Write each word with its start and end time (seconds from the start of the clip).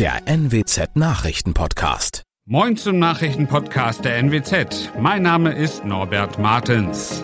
der 0.00 0.22
NWZ 0.24 0.96
Nachrichtenpodcast. 0.96 2.22
Moin 2.46 2.78
zum 2.78 2.98
Nachrichtenpodcast 2.98 4.02
der 4.02 4.16
NWZ. 4.16 4.92
Mein 4.98 5.20
Name 5.20 5.52
ist 5.52 5.84
Norbert 5.84 6.38
Martens. 6.38 7.22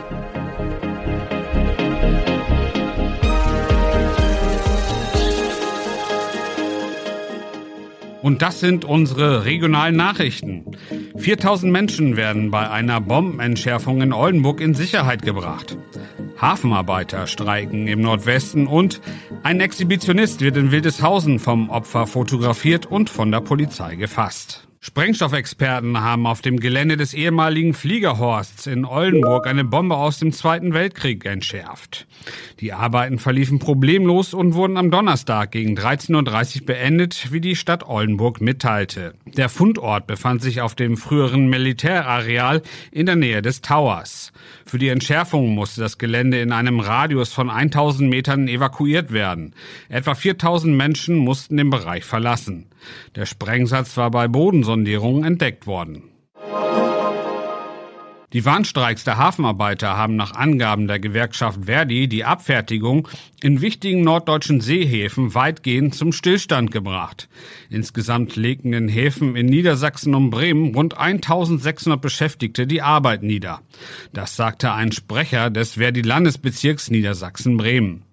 Und 8.21 8.43
das 8.43 8.61
sind 8.61 8.85
unsere 8.85 9.47
regionalen 9.47 9.97
Nachrichten. 9.97 10.77
4000 11.17 11.73
Menschen 11.73 12.19
werden 12.19 12.51
bei 12.51 12.69
einer 12.69 13.01
Bombenentschärfung 13.01 14.03
in 14.03 14.13
Oldenburg 14.13 14.61
in 14.61 14.75
Sicherheit 14.75 15.23
gebracht. 15.23 15.79
Hafenarbeiter 16.41 17.27
streiken 17.27 17.87
im 17.87 18.01
Nordwesten 18.01 18.67
und 18.67 19.01
ein 19.43 19.61
Exhibitionist 19.61 20.41
wird 20.41 20.57
in 20.57 20.71
Wildeshausen 20.71 21.39
vom 21.39 21.71
Opfer 21.71 22.07
fotografiert 22.07 22.87
und 22.87 23.11
von 23.11 23.31
der 23.31 23.41
Polizei 23.41 23.97
gefasst. 23.97 24.66
Sprengstoffexperten 24.87 26.01
haben 26.01 26.29
auf 26.29 26.43
dem 26.43 26.61
Gelände 26.61 26.97
des 26.97 27.13
ehemaligen 27.13 27.75
Fliegerhorsts 27.75 28.69
in 28.69 28.85
Oldenburg 28.85 29.49
eine 29.49 29.65
Bombe 29.65 29.97
aus 29.97 30.21
dem 30.21 30.31
Zweiten 30.31 30.75
Weltkrieg 30.75 31.25
entschärft. 31.25 32.07
Die 32.61 32.73
Arbeiten 32.73 33.19
verliefen 33.19 33.59
problemlos 33.59 34.33
und 34.33 34.55
wurden 34.55 34.77
am 34.77 34.93
Donnerstag 34.93 35.51
gegen 35.51 35.77
13.30 35.77 36.61
Uhr 36.61 36.67
beendet, 36.67 37.33
wie 37.33 37.41
die 37.41 37.57
Stadt 37.57 37.85
Oldenburg 37.89 38.41
mitteilte. 38.41 39.15
Der 39.27 39.49
Fundort 39.49 40.07
befand 40.07 40.41
sich 40.41 40.61
auf 40.61 40.77
dem 40.77 40.97
früheren 40.97 41.49
Militärareal 41.49 42.63
in 42.93 43.07
der 43.07 43.17
Nähe 43.17 43.43
des 43.43 43.63
Towers. 43.63 44.33
Für 44.67 44.79
die 44.79 44.89
Entschärfung 44.89 45.53
musste 45.53 45.81
das 45.81 45.99
Gelände 45.99 46.41
in 46.41 46.53
einem 46.53 46.79
Radius 46.79 47.33
von 47.33 47.51
1000 47.51 48.09
Metern 48.09 48.47
evakuiert 48.47 49.13
werden. 49.13 49.53
Etwa 49.89 50.15
4000 50.15 50.77
Menschen 50.77 51.17
mussten 51.17 51.57
den 51.57 51.71
Bereich 51.71 52.05
verlassen. 52.05 52.69
Der 53.15 53.27
Sprengsatz 53.27 53.97
war 53.97 54.11
bei 54.11 54.29
Bodensondierungen 54.29 55.25
entdeckt 55.25 55.67
worden. 55.67 56.11
Die 58.33 58.45
Warnstreiks 58.45 59.05
der 59.05 59.17
Hafenarbeiter 59.17 59.97
haben 59.97 60.17
nach 60.17 60.35
Angaben 60.35 60.89
der 60.89 60.99
Gewerkschaft 60.99 61.65
Verdi 61.65 62.09
die 62.09 62.25
Abfertigung 62.25 63.09
in 63.41 63.63
wichtigen 63.63 64.03
norddeutschen 64.03 64.61
Seehäfen 64.61 65.35
weitgehend 65.35 65.95
zum 65.95 66.13
Stillstand 66.13 66.73
gebracht. 66.73 67.29
Insgesamt 67.71 68.35
legten 68.35 68.73
in 68.73 68.89
Häfen 68.89 69.37
in 69.37 69.47
Niedersachsen 69.47 70.15
und 70.15 70.31
Bremen 70.31 70.75
rund 70.75 70.99
1600 70.99 71.99
Beschäftigte 72.01 72.67
die 72.67 72.83
Arbeit 72.83 73.23
nieder. 73.23 73.63
Das 74.13 74.35
sagte 74.35 74.73
ein 74.73 74.91
Sprecher 74.91 75.49
des 75.49 75.75
Verdi-Landesbezirks 75.75 76.91
Niedersachsen-Bremen. 76.91 78.06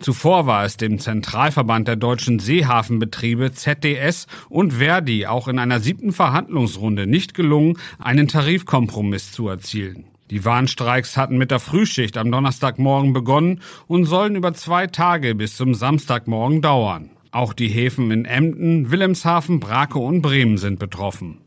Zuvor 0.00 0.46
war 0.46 0.64
es 0.64 0.76
dem 0.76 0.98
Zentralverband 0.98 1.88
der 1.88 1.96
deutschen 1.96 2.38
Seehafenbetriebe 2.38 3.52
ZDS 3.52 4.26
und 4.48 4.74
Verdi 4.74 5.26
auch 5.26 5.48
in 5.48 5.58
einer 5.58 5.80
siebten 5.80 6.12
Verhandlungsrunde 6.12 7.06
nicht 7.06 7.34
gelungen, 7.34 7.78
einen 7.98 8.28
Tarifkompromiss 8.28 9.32
zu 9.32 9.48
erzielen. 9.48 10.04
Die 10.30 10.44
Warnstreiks 10.44 11.16
hatten 11.16 11.38
mit 11.38 11.50
der 11.50 11.58
Frühschicht 11.58 12.18
am 12.18 12.30
Donnerstagmorgen 12.30 13.12
begonnen 13.12 13.60
und 13.86 14.04
sollen 14.04 14.36
über 14.36 14.52
zwei 14.52 14.86
Tage 14.86 15.34
bis 15.34 15.56
zum 15.56 15.74
Samstagmorgen 15.74 16.60
dauern. 16.60 17.10
Auch 17.30 17.52
die 17.52 17.68
Häfen 17.68 18.10
in 18.10 18.24
Emden, 18.24 18.90
Wilhelmshaven, 18.90 19.60
Brake 19.60 19.98
und 19.98 20.22
Bremen 20.22 20.58
sind 20.58 20.78
betroffen. 20.78 21.38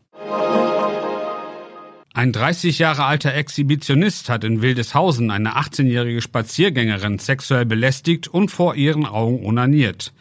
Ein 2.14 2.34
30 2.34 2.78
Jahre 2.78 3.06
alter 3.06 3.34
Exhibitionist 3.34 4.28
hat 4.28 4.44
in 4.44 4.62
Wildeshausen 4.62 5.32
eine 5.32 5.56
18-jährige 5.56 6.22
Spaziergängerin 6.22 7.20
sexuell 7.20 7.66
belästigt 7.66 8.28
und 8.28 8.52
vor 8.52 8.76
ihren 8.76 9.06
Augen 9.06 9.46
onaniert. 9.46 10.12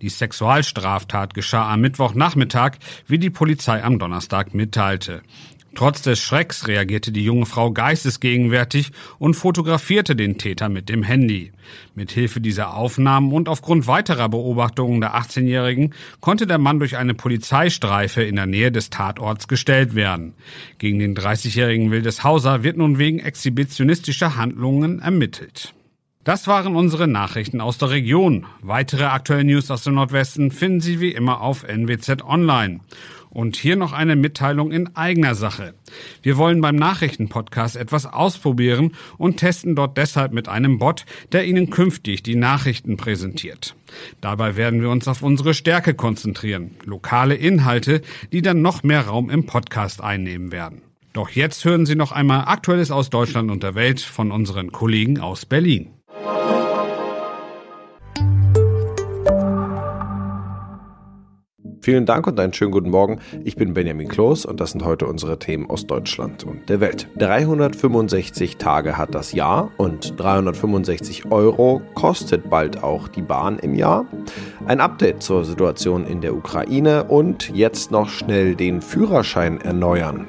Die 0.00 0.10
Sexualstraftat 0.10 1.34
geschah 1.34 1.72
am 1.72 1.80
Mittwochnachmittag, 1.80 2.74
wie 3.08 3.18
die 3.18 3.30
Polizei 3.30 3.82
am 3.82 3.98
Donnerstag 3.98 4.54
mitteilte. 4.54 5.22
Trotz 5.74 6.02
des 6.02 6.18
Schrecks 6.18 6.66
reagierte 6.66 7.12
die 7.12 7.24
junge 7.24 7.46
Frau 7.46 7.70
geistesgegenwärtig 7.70 8.90
und 9.18 9.34
fotografierte 9.34 10.16
den 10.16 10.36
Täter 10.36 10.68
mit 10.68 10.88
dem 10.88 11.02
Handy. 11.02 11.52
Mit 11.94 12.10
Hilfe 12.10 12.40
dieser 12.40 12.74
Aufnahmen 12.74 13.32
und 13.32 13.48
aufgrund 13.48 13.86
weiterer 13.86 14.28
Beobachtungen 14.28 15.00
der 15.00 15.14
18-Jährigen 15.14 15.94
konnte 16.20 16.46
der 16.46 16.58
Mann 16.58 16.80
durch 16.80 16.96
eine 16.96 17.14
Polizeistreife 17.14 18.22
in 18.22 18.36
der 18.36 18.46
Nähe 18.46 18.72
des 18.72 18.90
Tatorts 18.90 19.46
gestellt 19.46 19.94
werden. 19.94 20.34
Gegen 20.78 20.98
den 20.98 21.16
30-jährigen 21.16 21.90
Wildeshauser 21.90 22.64
wird 22.64 22.76
nun 22.76 22.98
wegen 22.98 23.20
exhibitionistischer 23.20 24.36
Handlungen 24.36 25.00
ermittelt. 25.00 25.72
Das 26.22 26.46
waren 26.46 26.76
unsere 26.76 27.08
Nachrichten 27.08 27.62
aus 27.62 27.78
der 27.78 27.90
Region. 27.90 28.44
Weitere 28.60 29.04
aktuelle 29.04 29.44
News 29.44 29.70
aus 29.70 29.84
dem 29.84 29.94
Nordwesten 29.94 30.50
finden 30.50 30.82
Sie 30.82 31.00
wie 31.00 31.12
immer 31.12 31.40
auf 31.40 31.62
NWZ 31.62 32.22
Online. 32.22 32.80
Und 33.30 33.56
hier 33.56 33.76
noch 33.76 33.92
eine 33.92 34.16
Mitteilung 34.16 34.72
in 34.72 34.94
eigener 34.96 35.34
Sache. 35.34 35.74
Wir 36.22 36.36
wollen 36.36 36.60
beim 36.60 36.76
Nachrichtenpodcast 36.76 37.76
etwas 37.76 38.06
ausprobieren 38.06 38.92
und 39.18 39.36
testen 39.36 39.76
dort 39.76 39.96
deshalb 39.96 40.32
mit 40.32 40.48
einem 40.48 40.78
Bot, 40.78 41.06
der 41.32 41.46
Ihnen 41.46 41.70
künftig 41.70 42.22
die 42.22 42.34
Nachrichten 42.34 42.96
präsentiert. 42.96 43.76
Dabei 44.20 44.56
werden 44.56 44.80
wir 44.80 44.90
uns 44.90 45.06
auf 45.08 45.22
unsere 45.22 45.54
Stärke 45.54 45.94
konzentrieren, 45.94 46.76
lokale 46.84 47.34
Inhalte, 47.34 48.02
die 48.32 48.42
dann 48.42 48.62
noch 48.62 48.82
mehr 48.82 49.06
Raum 49.06 49.30
im 49.30 49.46
Podcast 49.46 50.02
einnehmen 50.02 50.52
werden. 50.52 50.82
Doch 51.12 51.30
jetzt 51.30 51.64
hören 51.64 51.86
Sie 51.86 51.96
noch 51.96 52.12
einmal 52.12 52.44
Aktuelles 52.46 52.90
aus 52.90 53.10
Deutschland 53.10 53.50
und 53.50 53.62
der 53.62 53.74
Welt 53.74 54.00
von 54.00 54.30
unseren 54.30 54.70
Kollegen 54.70 55.18
aus 55.18 55.44
Berlin. 55.44 55.90
Vielen 61.82 62.04
Dank 62.04 62.26
und 62.26 62.38
einen 62.38 62.52
schönen 62.52 62.72
guten 62.72 62.90
Morgen. 62.90 63.20
Ich 63.42 63.56
bin 63.56 63.72
Benjamin 63.72 64.06
Kloß 64.06 64.44
und 64.44 64.60
das 64.60 64.72
sind 64.72 64.84
heute 64.84 65.06
unsere 65.06 65.38
Themen 65.38 65.70
aus 65.70 65.86
Deutschland 65.86 66.44
und 66.44 66.68
der 66.68 66.80
Welt. 66.80 67.08
365 67.16 68.58
Tage 68.58 68.98
hat 68.98 69.14
das 69.14 69.32
Jahr 69.32 69.70
und 69.78 70.20
365 70.20 71.30
Euro 71.30 71.80
kostet 71.94 72.50
bald 72.50 72.82
auch 72.82 73.08
die 73.08 73.22
Bahn 73.22 73.58
im 73.58 73.74
Jahr. 73.74 74.04
Ein 74.66 74.80
Update 74.80 75.22
zur 75.22 75.46
Situation 75.46 76.04
in 76.06 76.20
der 76.20 76.34
Ukraine 76.34 77.04
und 77.04 77.48
jetzt 77.54 77.90
noch 77.90 78.10
schnell 78.10 78.56
den 78.56 78.82
Führerschein 78.82 79.58
erneuern. 79.62 80.26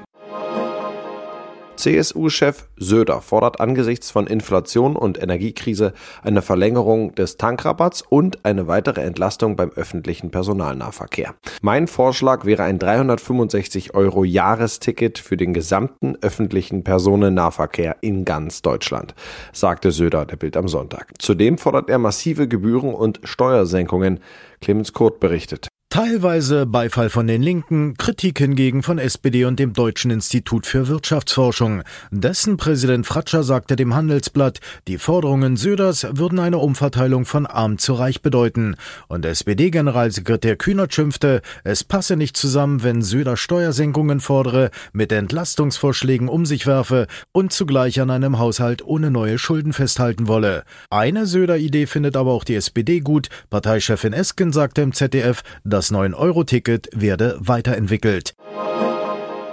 CSU-Chef 1.81 2.67
Söder 2.77 3.21
fordert 3.21 3.59
angesichts 3.59 4.11
von 4.11 4.27
Inflation 4.27 4.95
und 4.95 5.19
Energiekrise 5.19 5.93
eine 6.21 6.43
Verlängerung 6.43 7.15
des 7.15 7.37
Tankrabatts 7.37 8.03
und 8.07 8.45
eine 8.45 8.67
weitere 8.67 9.01
Entlastung 9.01 9.55
beim 9.55 9.71
öffentlichen 9.71 10.29
Personalnahverkehr. 10.29 11.33
Mein 11.63 11.87
Vorschlag 11.87 12.45
wäre 12.45 12.61
ein 12.63 12.77
365 12.77 13.95
Euro 13.95 14.23
Jahresticket 14.23 15.17
für 15.17 15.37
den 15.37 15.55
gesamten 15.55 16.15
öffentlichen 16.21 16.83
Personennahverkehr 16.83 17.97
in 18.01 18.25
ganz 18.25 18.61
Deutschland, 18.61 19.15
sagte 19.51 19.89
Söder 19.91 20.27
der 20.27 20.35
Bild 20.35 20.57
am 20.57 20.67
Sonntag. 20.67 21.13
Zudem 21.17 21.57
fordert 21.57 21.89
er 21.89 21.97
massive 21.97 22.47
Gebühren 22.47 22.93
und 22.93 23.21
Steuersenkungen. 23.23 24.19
Clemens 24.61 24.93
Kurt 24.93 25.19
berichtet. 25.19 25.70
Teilweise 25.91 26.65
Beifall 26.65 27.09
von 27.09 27.27
den 27.27 27.43
Linken, 27.43 27.97
Kritik 27.97 28.37
hingegen 28.37 28.81
von 28.81 28.97
SPD 28.97 29.43
und 29.43 29.59
dem 29.59 29.73
Deutschen 29.73 30.09
Institut 30.09 30.65
für 30.65 30.87
Wirtschaftsforschung. 30.87 31.83
Dessen 32.11 32.55
Präsident 32.55 33.05
Fratscher 33.05 33.43
sagte 33.43 33.75
dem 33.75 33.93
Handelsblatt, 33.93 34.61
die 34.87 34.97
Forderungen 34.97 35.57
Söders 35.57 36.07
würden 36.11 36.39
eine 36.39 36.59
Umverteilung 36.59 37.25
von 37.25 37.45
arm 37.45 37.77
zu 37.77 37.93
reich 37.93 38.21
bedeuten. 38.21 38.77
Und 39.09 39.25
SPD-Generalsekretär 39.25 40.55
Kühnert 40.55 40.93
schimpfte, 40.93 41.41
es 41.65 41.83
passe 41.83 42.15
nicht 42.15 42.37
zusammen, 42.37 42.83
wenn 42.83 43.01
Söder 43.01 43.35
Steuersenkungen 43.35 44.21
fordere, 44.21 44.71
mit 44.93 45.11
Entlastungsvorschlägen 45.11 46.29
um 46.29 46.45
sich 46.45 46.67
werfe 46.67 47.07
und 47.33 47.51
zugleich 47.51 47.99
an 47.99 48.11
einem 48.11 48.39
Haushalt 48.39 48.81
ohne 48.81 49.11
neue 49.11 49.37
Schulden 49.37 49.73
festhalten 49.73 50.29
wolle. 50.29 50.63
Eine 50.89 51.25
Söder-Idee 51.25 51.85
findet 51.85 52.15
aber 52.15 52.31
auch 52.31 52.45
die 52.45 52.55
SPD 52.55 53.01
gut. 53.01 53.27
Parteichefin 53.49 54.13
Esken 54.13 54.53
sagte 54.53 54.83
im 54.83 54.93
ZDF, 54.93 55.43
dass 55.65 55.80
das 55.81 55.91
9-Euro-Ticket 55.91 56.89
werde 56.93 57.37
weiterentwickelt. 57.39 58.35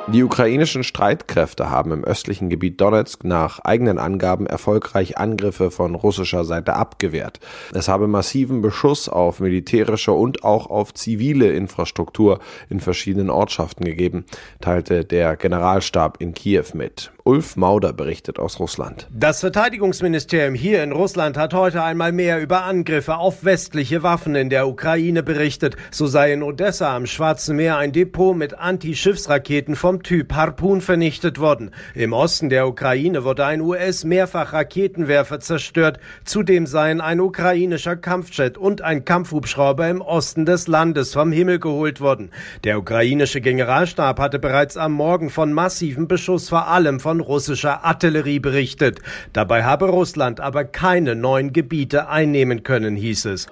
Die 0.09 0.23
ukrainischen 0.23 0.85
Streitkräfte 0.85 1.71
haben 1.71 1.91
im 1.91 2.05
östlichen 2.05 2.51
Gebiet 2.51 2.79
Donetsk 2.83 3.25
nach 3.25 3.61
eigenen 3.61 3.99
Angaben 3.99 4.47
erfolgreich 4.47 5.17
Angriffe 5.17 5.71
von 5.71 5.95
russischer 5.95 6.45
Seite 6.45 6.75
abgewehrt. 6.75 7.41
Es 7.73 7.89
habe 7.89 8.09
massiven 8.09 8.61
Beschuss 8.61 9.09
auf 9.09 9.41
militärische 9.41 10.13
und 10.13 10.45
auch 10.45 10.69
auf 10.69 10.93
zivile 10.93 11.51
Infrastruktur 11.53 12.41
in 12.69 12.81
verschiedenen 12.81 13.31
Ortschaften 13.31 13.87
gegeben, 13.87 14.27
teilte 14.61 15.07
der 15.07 15.35
Generalstab 15.37 16.21
in 16.21 16.35
Kiew 16.35 16.67
mit. 16.75 17.11
Ulf 17.29 17.57
Mauder 17.57 17.93
berichtet 17.93 18.39
aus 18.39 18.59
Russland. 18.59 19.07
Das 19.13 19.41
Verteidigungsministerium 19.41 20.55
hier 20.55 20.83
in 20.83 20.93
Russland 20.93 21.37
hat 21.37 21.53
heute 21.53 21.83
einmal 21.83 22.11
mehr 22.11 22.41
über 22.41 22.63
Angriffe 22.63 23.19
auf 23.19 23.45
westliche 23.45 24.03
Waffen 24.03 24.35
in 24.35 24.49
der 24.49 24.67
Ukraine 24.67 25.23
berichtet. 25.23 25.77
So 25.91 26.07
sei 26.07 26.33
in 26.33 26.43
Odessa 26.43 26.97
am 26.97 27.05
Schwarzen 27.05 27.57
Meer 27.57 27.77
ein 27.77 27.93
Depot 27.93 28.35
mit 28.35 28.59
Anti-Schiffsraketen 28.59 29.77
vom 29.77 30.03
Typ 30.03 30.33
Harpoon 30.33 30.81
vernichtet 30.81 31.39
worden. 31.39 31.73
Im 31.95 32.15
Osten 32.15 32.49
der 32.49 32.67
Ukraine 32.67 33.25
wurde 33.25 33.45
ein 33.45 33.61
US-Mehrfach-Raketenwerfer 33.61 35.39
zerstört. 35.39 36.01
Zudem 36.25 36.67
seien 36.67 37.03
ein 37.03 37.21
ukrainischer 37.21 37.97
Kampfjet 37.97 38.57
und 38.57 38.81
ein 38.81 39.05
Kampfhubschrauber 39.05 39.87
im 39.91 40.01
Osten 40.01 40.47
des 40.47 40.67
Landes 40.67 41.13
vom 41.13 41.31
Himmel 41.31 41.59
geholt 41.59 42.01
worden. 42.01 42.31
Der 42.65 42.79
ukrainische 42.79 43.43
Generalstab 43.43 44.19
hatte 44.19 44.39
bereits 44.39 44.79
am 44.79 44.93
Morgen 44.95 45.29
von 45.29 45.53
massivem 45.53 46.09
Beschuss 46.09 46.49
vor 46.49 46.69
allem 46.69 47.01
von 47.01 47.18
russischer 47.21 47.85
Artillerie 47.85 48.39
berichtet. 48.39 49.01
Dabei 49.33 49.65
habe 49.65 49.89
Russland 49.89 50.41
aber 50.41 50.65
keine 50.65 51.15
neuen 51.15 51.53
Gebiete 51.53 52.09
einnehmen 52.09 52.63
können, 52.63 52.97
hieß 52.97 53.27
es. 53.27 53.47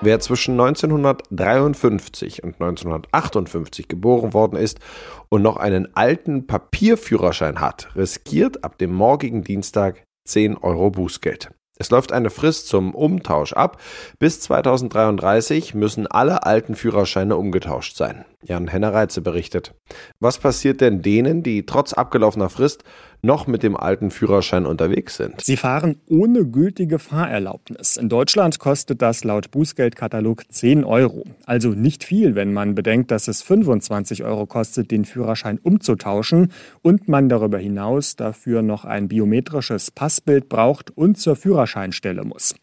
Wer 0.00 0.20
zwischen 0.20 0.60
1953 0.60 2.44
und 2.44 2.60
1958 2.60 3.88
geboren 3.88 4.34
worden 4.34 4.56
ist 4.58 4.80
und 5.30 5.40
noch 5.40 5.56
einen 5.56 5.96
alten 5.96 6.46
Papierführerschein 6.46 7.60
hat, 7.60 7.88
riskiert 7.96 8.64
ab 8.64 8.76
dem 8.76 8.92
morgigen 8.92 9.44
Dienstag 9.44 10.04
10 10.26 10.58
Euro 10.58 10.90
Bußgeld. 10.90 11.50
Es 11.78 11.90
läuft 11.90 12.12
eine 12.12 12.30
Frist 12.30 12.68
zum 12.68 12.94
Umtausch 12.94 13.52
ab. 13.52 13.80
Bis 14.18 14.40
2033 14.40 15.74
müssen 15.74 16.06
alle 16.06 16.44
alten 16.44 16.76
Führerscheine 16.76 17.36
umgetauscht 17.36 17.96
sein. 17.96 18.24
Jan 18.46 18.68
Hennereitze 18.68 19.20
berichtet. 19.20 19.74
Was 20.20 20.38
passiert 20.38 20.80
denn 20.80 21.02
denen, 21.02 21.42
die 21.42 21.66
trotz 21.66 21.92
abgelaufener 21.92 22.50
Frist 22.50 22.84
noch 23.22 23.46
mit 23.46 23.62
dem 23.62 23.76
alten 23.76 24.10
Führerschein 24.10 24.66
unterwegs 24.66 25.16
sind? 25.16 25.40
Sie 25.40 25.56
fahren 25.56 25.96
ohne 26.08 26.44
gültige 26.44 26.98
Fahrerlaubnis. 26.98 27.96
In 27.96 28.08
Deutschland 28.08 28.58
kostet 28.58 29.02
das 29.02 29.24
laut 29.24 29.50
Bußgeldkatalog 29.50 30.42
10 30.50 30.84
Euro. 30.84 31.24
Also 31.46 31.70
nicht 31.70 32.04
viel, 32.04 32.34
wenn 32.34 32.52
man 32.52 32.74
bedenkt, 32.74 33.10
dass 33.10 33.28
es 33.28 33.42
25 33.42 34.24
Euro 34.24 34.46
kostet, 34.46 34.90
den 34.90 35.04
Führerschein 35.04 35.58
umzutauschen 35.58 36.52
und 36.82 37.08
man 37.08 37.28
darüber 37.28 37.58
hinaus 37.58 38.16
dafür 38.16 38.62
noch 38.62 38.84
ein 38.84 39.08
biometrisches 39.08 39.90
Passbild 39.90 40.48
braucht 40.48 40.90
und 40.96 41.18
zur 41.18 41.36
Führerscheinstelle 41.36 42.24
muss. 42.24 42.54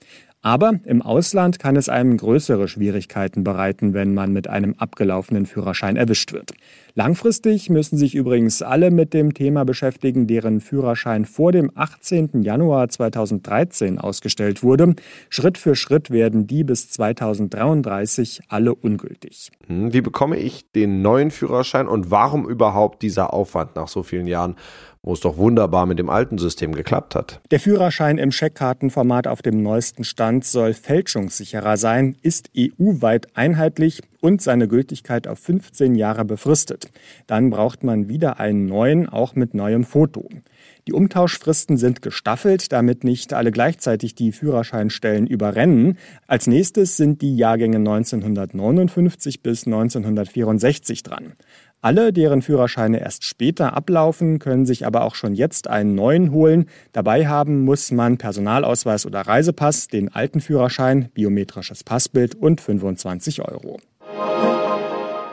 Aber 0.44 0.80
im 0.86 1.04
Ausland 1.04 1.60
kann 1.60 1.76
es 1.76 1.88
einem 1.88 2.18
größere 2.18 2.68
Schwierigkeiten 2.68 3.44
bereiten, 3.44 3.94
wenn 3.94 4.16
man 4.16 4.34
mit 4.34 4.48
einem 4.48 4.74
abgelaufenen 4.80 5.46
Führerschein 5.46 5.98
erwischt 5.98 6.34
wird. 6.34 6.54
Langfristig 6.96 7.70
müssen 7.70 7.96
sich 7.96 8.16
übrigens 8.16 8.64
alle 8.64 8.90
mit 8.90 9.14
dem 9.14 9.36
Thema 9.36 9.66
beschäftigen, 9.66 10.26
deren 10.26 10.60
Führerschein 10.60 11.26
vor 11.26 11.52
dem 11.52 11.72
18. 11.76 12.42
Januar 12.42 12.90
2013 12.90 14.00
ausgestellt 14.00 14.64
wurde. 14.64 14.96
Schritt 15.30 15.60
für 15.60 15.76
Schritt 15.76 16.10
werden 16.10 16.48
die 16.48 16.64
bis 16.64 16.90
2033 16.90 18.42
alle 18.50 18.74
ungültig. 18.74 19.52
Hm, 19.68 19.94
wie 19.94 20.02
bekomme 20.02 20.38
ich 20.38 20.70
den 20.72 21.04
neuen 21.04 21.30
Führerschein 21.30 21.88
und 21.88 22.10
warum 22.10 22.50
überhaupt 22.50 23.04
dieser 23.04 23.32
Aufwand 23.32 23.76
nach 23.76 23.88
so 23.88 24.02
vielen 24.02 24.28
Jahren? 24.28 24.56
Wo 25.04 25.14
es 25.14 25.20
doch 25.20 25.38
wunderbar 25.38 25.88
mit 25.88 25.98
dem 25.98 26.10
alten 26.10 26.38
System 26.38 26.74
geklappt 26.74 27.16
hat. 27.16 27.42
Der 27.50 27.60
Führerschein 27.60 28.20
im 28.20 28.32
Scheckkartenformat 28.32 29.28
auf 29.28 29.42
dem 29.42 29.64
neuesten 29.64 30.04
Stand 30.04 30.46
soll 30.46 30.74
fälschungssicherer 30.74 31.78
sein, 31.78 32.16
ist 32.22 32.52
EU-weit 32.56 33.36
einheitlich 33.36 34.04
und 34.20 34.44
seine 34.44 34.68
Gültigkeit 34.68 35.28
auf 35.28 35.40
15 35.40 35.96
Jahre 35.96 36.24
befristet. 36.24 36.92
Dann 37.26 37.50
braucht 37.50 37.84
man 37.84 38.10
wieder 38.10 38.40
einen 38.40 38.68
neuen, 38.68 39.10
auch 39.10 39.34
mit 39.34 39.56
neuem 39.56 39.84
Foto. 39.84 40.30
Die 40.88 40.94
Umtauschfristen 40.94 41.78
sind 41.78 42.02
gestaffelt, 42.02 42.72
damit 42.72 43.04
nicht 43.04 43.34
alle 43.34 43.52
gleichzeitig 43.52 44.14
die 44.16 44.32
Führerscheinstellen 44.32 45.26
überrennen. 45.28 45.98
Als 46.28 46.48
nächstes 46.48 46.98
sind 46.98 47.22
die 47.22 47.36
Jahrgänge 47.36 47.78
1959 47.78 49.42
bis 49.42 49.66
1964 49.66 51.04
dran. 51.04 51.34
Alle, 51.84 52.14
deren 52.14 52.44
Führerscheine 52.44 53.00
erst 53.00 53.26
später 53.26 53.76
ablaufen, 53.76 54.38
können 54.38 54.68
sich 54.68 54.86
aber 54.86 55.04
auch 55.04 55.16
schon 55.16 55.34
jetzt 55.34 55.68
einen 55.68 55.96
neuen 55.96 56.32
holen. 56.32 56.68
Dabei 56.92 57.28
haben 57.28 57.66
muss 57.66 57.92
man 57.92 58.20
Personalausweis 58.20 59.08
oder 59.08 59.22
Reisepass, 59.22 59.88
den 59.88 60.14
alten 60.14 60.42
Führerschein, 60.42 61.10
biometrisches 61.16 61.84
Passbild 61.84 62.36
und 62.36 62.62
25 62.62 63.42
Euro. 63.42 63.80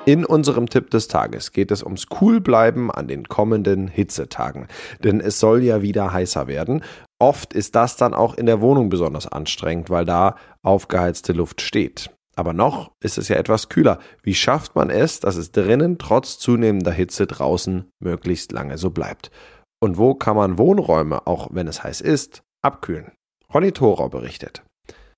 In 0.07 0.25
unserem 0.25 0.71
Tipp 0.71 0.89
des 0.89 1.07
Tages 1.09 1.53
geht 1.53 1.71
es 1.71 1.83
ums 1.83 2.07
Coolbleiben 2.07 2.91
an 2.91 3.09
den 3.09 3.29
kommenden 3.29 3.87
Hitzetagen. 3.87 4.69
Denn 5.05 5.21
es 5.21 5.39
soll 5.39 5.63
ja 5.63 5.83
wieder 5.83 6.15
heißer 6.15 6.47
werden. 6.47 6.83
Oft 7.19 7.53
ist 7.53 7.75
das 7.75 7.97
dann 7.97 8.15
auch 8.15 8.35
in 8.35 8.47
der 8.47 8.63
Wohnung 8.63 8.89
besonders 8.89 9.27
anstrengend, 9.27 9.91
weil 9.91 10.07
da 10.07 10.37
aufgeheizte 10.63 11.35
Luft 11.35 11.61
steht. 11.61 12.09
Aber 12.39 12.53
noch 12.53 12.93
ist 13.01 13.19
es 13.19 13.27
ja 13.27 13.35
etwas 13.35 13.69
kühler. 13.69 13.99
Wie 14.23 14.37
schafft 14.37 14.77
man 14.77 14.91
es, 14.91 15.19
dass 15.19 15.35
es 15.35 15.51
drinnen 15.51 15.99
trotz 15.99 16.39
zunehmender 16.39 16.93
Hitze 16.93 17.27
draußen 17.27 17.91
möglichst 17.99 18.53
lange 18.53 18.79
so 18.79 18.91
bleibt? 18.91 19.33
Und 19.81 19.99
wo 19.99 20.15
kann 20.15 20.37
man 20.37 20.57
Wohnräume, 20.57 21.27
auch 21.27 21.49
wenn 21.51 21.67
es 21.67 21.83
heiß 21.83 22.01
ist, 22.01 22.45
abkühlen? 22.63 23.11
Ronny 23.53 23.73
Thorau 23.73 24.09
berichtet. 24.09 24.63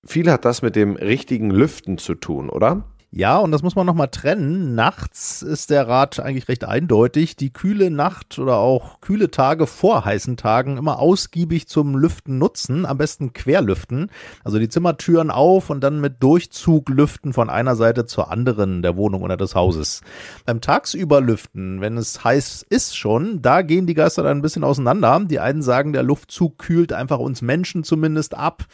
Viel 0.02 0.30
hat 0.30 0.46
das 0.46 0.62
mit 0.62 0.76
dem 0.76 0.96
richtigen 0.96 1.50
Lüften 1.50 1.98
zu 1.98 2.14
tun, 2.14 2.48
oder? 2.48 2.84
Ja, 3.12 3.38
und 3.38 3.50
das 3.50 3.64
muss 3.64 3.74
man 3.74 3.86
nochmal 3.86 4.06
trennen. 4.06 4.76
Nachts 4.76 5.42
ist 5.42 5.70
der 5.70 5.88
Rat 5.88 6.20
eigentlich 6.20 6.46
recht 6.46 6.64
eindeutig. 6.64 7.34
Die 7.34 7.52
kühle 7.52 7.90
Nacht 7.90 8.38
oder 8.38 8.58
auch 8.58 9.00
kühle 9.00 9.32
Tage 9.32 9.66
vor 9.66 10.04
heißen 10.04 10.36
Tagen 10.36 10.76
immer 10.76 11.00
ausgiebig 11.00 11.66
zum 11.66 11.96
Lüften 11.96 12.38
nutzen. 12.38 12.86
Am 12.86 12.98
besten 12.98 13.32
querlüften. 13.32 14.12
Also 14.44 14.60
die 14.60 14.68
Zimmertüren 14.68 15.32
auf 15.32 15.70
und 15.70 15.80
dann 15.82 16.00
mit 16.00 16.22
Durchzug 16.22 16.88
lüften 16.88 17.32
von 17.32 17.50
einer 17.50 17.74
Seite 17.74 18.06
zur 18.06 18.30
anderen 18.30 18.80
der 18.80 18.96
Wohnung 18.96 19.22
oder 19.22 19.36
des 19.36 19.56
Hauses. 19.56 20.02
Beim 20.46 20.60
Tagsüber 20.60 21.20
lüften, 21.20 21.80
wenn 21.80 21.96
es 21.96 22.22
heiß 22.22 22.64
ist 22.70 22.96
schon, 22.96 23.42
da 23.42 23.62
gehen 23.62 23.88
die 23.88 23.94
Geister 23.94 24.22
dann 24.22 24.38
ein 24.38 24.42
bisschen 24.42 24.62
auseinander. 24.62 25.20
Die 25.24 25.40
einen 25.40 25.62
sagen, 25.62 25.92
der 25.92 26.04
Luftzug 26.04 26.58
kühlt 26.58 26.92
einfach 26.92 27.18
uns 27.18 27.42
Menschen 27.42 27.82
zumindest 27.82 28.36
ab. 28.36 28.66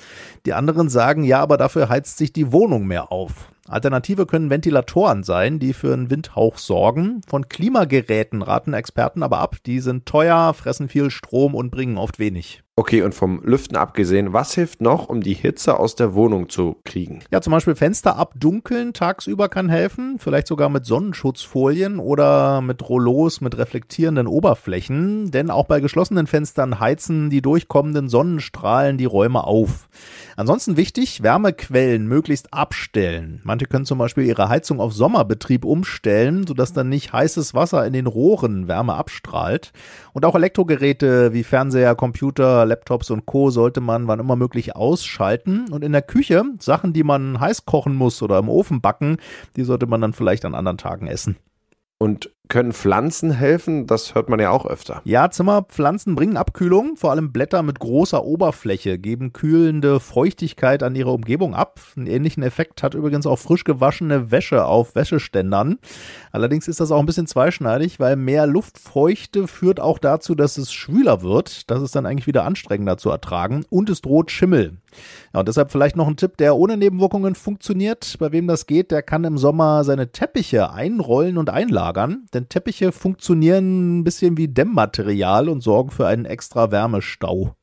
Die 0.45 0.53
anderen 0.53 0.91
sagen, 0.91 1.25
ja, 1.25 1.41
aber 1.41 1.57
dafür 1.57 1.89
heizt 1.89 2.19
sich 2.19 2.35
die 2.35 2.53
Wohnung 2.53 2.87
mehr 2.87 3.11
auf. 3.11 3.49
Alternative 3.69 4.27
können 4.27 4.51
Ventilatoren 4.51 5.25
sein, 5.25 5.59
die 5.59 5.73
für 5.73 5.93
einen 5.93 6.11
Windhauch 6.11 6.59
sorgen. 6.59 7.21
Von 7.27 7.49
Klimageräten 7.49 8.43
raten 8.43 8.75
Experten 8.75 9.23
aber 9.23 9.39
ab. 9.39 9.57
Die 9.67 9.81
sind 9.81 10.07
teuer, 10.07 10.55
fressen 10.55 10.89
viel 10.89 11.11
Strom 11.11 11.55
und 11.55 11.71
bringen 11.71 11.99
oft 11.99 12.19
wenig. 12.19 12.63
Okay, 12.79 13.01
und 13.01 13.15
vom 13.15 13.41
Lüften 13.43 13.75
abgesehen, 13.75 14.35
was 14.35 14.53
hilft 14.53 14.83
noch, 14.83 15.09
um 15.09 15.23
die 15.23 15.33
Hitze 15.33 15.81
aus 15.81 15.95
der 15.95 16.13
Wohnung 16.13 16.51
zu 16.51 16.77
kriegen? 16.85 17.21
Ja, 17.31 17.41
zum 17.41 17.53
Beispiel 17.53 17.75
Fenster 17.75 18.17
abdunkeln 18.17 18.93
tagsüber 18.93 19.49
kann 19.49 19.71
helfen, 19.71 20.19
vielleicht 20.19 20.47
sogar 20.47 20.69
mit 20.69 20.85
Sonnenschutzfolien 20.85 21.99
oder 21.99 22.61
mit 22.61 22.87
Rollos 22.87 23.41
mit 23.41 23.57
reflektierenden 23.57 24.27
Oberflächen, 24.27 25.31
denn 25.31 25.51
auch 25.51 25.65
bei 25.65 25.81
geschlossenen 25.81 26.27
Fenstern 26.27 26.79
heizen 26.79 27.31
die 27.31 27.41
durchkommenden 27.41 28.11
Sonnenstrahlen 28.11 28.99
die 28.99 29.07
Räume 29.07 29.45
auf. 29.45 29.89
Ansonsten 30.37 30.77
wichtig, 30.77 31.23
Wärmequellen 31.23 32.07
möglichst 32.07 32.53
abstellen. 32.53 33.41
Manche 33.43 33.65
können 33.65 33.87
zum 33.87 33.97
Beispiel 33.97 34.25
ihre 34.25 34.51
Heizung 34.51 34.81
auf 34.81 34.93
Sommerbetrieb 34.93 35.65
umstellen, 35.65 36.47
sodass 36.47 36.75
dann 36.75 36.91
nicht 36.91 37.15
heißes 37.15 37.55
Wasser 37.55 37.87
in 37.87 37.95
den 37.95 38.07
Rohren 38.07 38.69
Wärme 38.69 38.97
abstrahlt. 38.97 39.73
Und 40.13 40.27
auch 40.27 40.35
Elektrogeräte 40.35 41.33
wie 41.33 41.43
Fernseher, 41.43 41.95
Computer, 41.95 42.66
Laptops 42.67 43.11
und 43.11 43.27
Co. 43.27 43.51
sollte 43.51 43.81
man 43.81 44.07
wann 44.09 44.21
immer 44.21 44.37
möglich 44.37 44.77
ausschalten. 44.77 45.73
Und 45.73 45.83
in 45.85 45.93
der 45.93 46.03
Küche, 46.03 46.45
Sachen, 46.61 46.93
die 46.93 47.05
man 47.05 47.41
heiß 47.41 47.65
kochen 47.65 47.95
muss 47.95 48.23
oder 48.23 48.39
im 48.39 48.49
Ofen 48.49 48.81
backen, 48.81 49.19
die 49.57 49.65
sollte 49.65 49.87
man 49.87 50.01
dann 50.01 50.13
vielleicht 50.13 50.45
an 50.45 50.55
anderen 50.55 50.79
Tagen 50.79 51.07
essen. 51.07 51.37
Und 51.99 52.31
können 52.49 52.73
Pflanzen 52.73 53.31
helfen? 53.31 53.87
Das 53.87 54.15
hört 54.15 54.29
man 54.29 54.41
ja 54.41 54.51
auch 54.51 54.67
öfter. 54.67 55.01
Ja, 55.05 55.31
Zimmerpflanzen 55.31 56.15
bringen 56.15 56.37
Abkühlung. 56.37 56.97
Vor 56.97 57.11
allem 57.11 57.33
Blätter 57.33 57.63
mit 57.63 57.79
großer 57.79 58.25
Oberfläche 58.25 58.99
geben 58.99 59.33
kühlende 59.33 60.01
Feuchtigkeit 60.01 60.83
an 60.83 60.95
ihre 60.95 61.11
Umgebung 61.11 61.55
ab. 61.55 61.81
Einen 61.97 62.07
ähnlichen 62.07 62.43
Effekt 62.43 62.83
hat 62.83 62.95
übrigens 62.95 63.27
auch 63.27 63.39
frisch 63.39 63.65
gewaschene 63.65 64.31
Wäsche 64.31 64.65
auf 64.65 64.95
Wäscheständern. 64.95 65.79
Allerdings 66.33 66.69
ist 66.69 66.81
das 66.81 66.91
auch 66.91 67.01
ein 67.01 67.07
bisschen 67.07 67.27
zweischneidig, 67.27 68.01
weil 68.01 68.17
mehr 68.17 68.47
Luftfeuchte 68.47 69.49
führt 69.49 69.81
auch 69.81 69.99
dazu, 69.99 70.35
dass 70.35 70.59
es 70.59 70.73
schwüler 70.73 71.23
wird. 71.23 71.71
Das 71.71 71.83
ist 71.83 71.97
dann 71.97 72.07
eigentlich 72.07 72.27
wieder 72.27 72.45
anstrengender 72.45 72.99
zu 72.99 73.11
ertragen 73.11 73.65
und 73.71 73.91
es 73.91 74.03
droht 74.03 74.31
Schimmel. 74.31 74.79
Ja, 75.33 75.41
und 75.41 75.49
deshalb 75.49 75.73
vielleicht 75.73 75.97
noch 75.97 76.09
ein 76.09 76.17
Tipp, 76.17 76.37
der 76.37 76.57
ohne 76.57 76.77
Nebenwirkungen 76.77 77.35
funktioniert. 77.35 78.17
Bei 78.19 78.33
wem 78.33 78.47
das 78.47 78.67
geht, 78.67 78.91
der 78.91 79.03
kann 79.03 79.25
im 79.25 79.39
Sommer 79.39 79.85
seine 79.85 80.13
Teppiche 80.13 80.71
einrollen 80.73 81.39
und 81.39 81.51
einlagern 81.51 82.27
denn 82.37 82.49
Teppiche 82.49 82.93
funktionieren 82.93 83.99
ein 83.99 84.05
bisschen 84.05 84.37
wie 84.37 84.49
Dämmmaterial 84.49 85.49
und 85.49 85.63
sorgen 85.63 85.91
für 85.91 86.07
einen 86.07 86.25
extra 86.25 86.71
Wärmestau. 86.71 87.55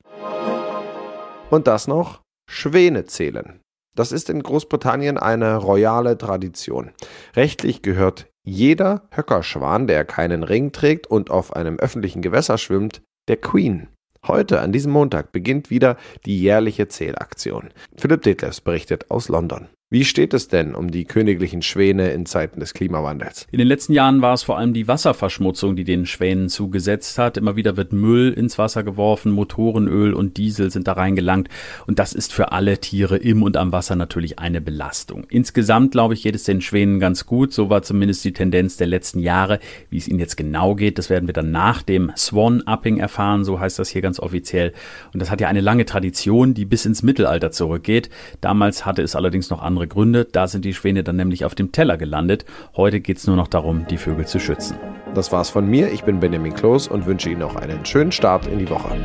Und 1.49 1.67
das 1.67 1.87
noch? 1.87 2.21
Schwäne 2.49 3.05
zählen. 3.05 3.59
Das 3.95 4.11
ist 4.11 4.29
in 4.29 4.41
Großbritannien 4.41 5.17
eine 5.17 5.57
royale 5.57 6.17
Tradition. 6.17 6.91
Rechtlich 7.35 7.83
gehört 7.83 8.27
jeder 8.43 9.07
Höckerschwan, 9.11 9.85
der 9.87 10.03
keinen 10.03 10.43
Ring 10.43 10.71
trägt 10.71 11.07
und 11.07 11.29
auf 11.29 11.55
einem 11.55 11.77
öffentlichen 11.77 12.21
Gewässer 12.21 12.57
schwimmt, 12.57 13.03
der 13.27 13.37
Queen. 13.37 13.87
Heute, 14.25 14.61
an 14.61 14.71
diesem 14.71 14.93
Montag, 14.93 15.33
beginnt 15.33 15.69
wieder 15.69 15.97
die 16.25 16.39
jährliche 16.39 16.87
Zählaktion. 16.87 17.71
Philipp 17.97 18.21
Detlefs 18.21 18.61
berichtet 18.61 19.11
aus 19.11 19.27
London. 19.27 19.67
Wie 19.93 20.05
steht 20.05 20.33
es 20.33 20.47
denn 20.47 20.73
um 20.73 20.89
die 20.89 21.05
königlichen 21.05 21.61
Schwäne 21.61 22.13
in 22.13 22.25
Zeiten 22.25 22.59
des 22.59 22.73
Klimawandels? 22.73 23.45
In 23.51 23.59
den 23.59 23.67
letzten 23.67 23.93
Jahren 23.93 24.23
war 24.23 24.33
es 24.33 24.41
vor 24.41 24.57
allem 24.57 24.73
die 24.73 24.87
Wasserverschmutzung, 24.87 25.75
die 25.75 25.83
den 25.83 26.07
Schwänen 26.07 26.49
zugesetzt 26.49 27.19
hat. 27.19 27.37
Immer 27.37 27.55
wieder 27.57 27.77
wird 27.77 27.93
Müll 27.93 28.33
ins 28.33 28.57
Wasser 28.57 28.81
geworfen, 28.81 29.31
Motorenöl 29.31 30.15
und 30.15 30.37
Diesel 30.37 30.71
sind 30.71 30.87
da 30.87 30.93
reingelangt. 30.93 31.47
Und 31.85 31.99
das 31.99 32.13
ist 32.13 32.33
für 32.33 32.51
alle 32.53 32.79
Tiere 32.79 33.17
im 33.17 33.43
und 33.43 33.55
am 33.55 33.71
Wasser 33.71 33.95
natürlich 33.95 34.39
eine 34.39 34.61
Belastung. 34.61 35.27
Insgesamt, 35.29 35.91
glaube 35.91 36.15
ich, 36.15 36.23
geht 36.23 36.33
es 36.33 36.45
den 36.45 36.61
Schwänen 36.61 36.99
ganz 36.99 37.27
gut. 37.27 37.53
So 37.53 37.69
war 37.69 37.83
zumindest 37.83 38.25
die 38.25 38.33
Tendenz 38.33 38.77
der 38.77 38.87
letzten 38.87 39.19
Jahre. 39.19 39.59
Wie 39.91 39.97
es 39.97 40.07
ihnen 40.07 40.17
jetzt 40.17 40.37
genau 40.37 40.73
geht, 40.73 40.97
das 40.97 41.11
werden 41.11 41.27
wir 41.27 41.33
dann 41.35 41.51
nach 41.51 41.83
dem 41.83 42.11
Swan-Upping 42.17 42.97
erfahren. 42.97 43.43
So 43.43 43.59
heißt 43.59 43.77
das 43.77 43.89
hier 43.89 44.01
ganz 44.01 44.19
offiziell. 44.19 44.73
Und 45.13 45.21
das 45.21 45.29
hat 45.29 45.39
ja 45.39 45.49
eine 45.49 45.61
lange 45.61 45.85
Tradition, 45.85 46.55
die 46.55 46.65
bis 46.65 46.87
ins 46.87 47.03
Mittelalter 47.03 47.51
zurückgeht. 47.51 48.09
Damals 48.41 48.87
hatte 48.87 49.03
es 49.03 49.15
allerdings 49.15 49.51
noch 49.51 49.61
andere 49.61 49.82
andere 49.83 49.87
Gründe. 49.87 50.25
Da 50.31 50.47
sind 50.47 50.65
die 50.65 50.73
Schwäne 50.73 51.03
dann 51.03 51.15
nämlich 51.15 51.45
auf 51.45 51.55
dem 51.55 51.71
Teller 51.71 51.97
gelandet. 51.97 52.45
Heute 52.75 53.01
geht 53.01 53.17
es 53.17 53.27
nur 53.27 53.35
noch 53.35 53.47
darum, 53.47 53.85
die 53.89 53.97
Vögel 53.97 54.25
zu 54.25 54.39
schützen. 54.39 54.77
Das 55.13 55.31
war's 55.31 55.49
von 55.49 55.67
mir. 55.67 55.91
Ich 55.91 56.03
bin 56.03 56.19
Benjamin 56.19 56.53
Kloß 56.53 56.87
und 56.87 57.05
wünsche 57.05 57.29
Ihnen 57.29 57.39
noch 57.39 57.55
einen 57.55 57.85
schönen 57.85 58.11
Start 58.11 58.47
in 58.47 58.59
die 58.59 58.69
Woche. 58.69 58.95